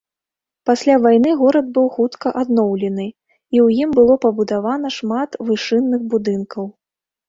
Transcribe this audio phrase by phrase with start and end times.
[0.69, 6.65] Пасля вайны горад быў хутка адноўлены, і ў ім было пабудавана шмат вышынных будынкаў.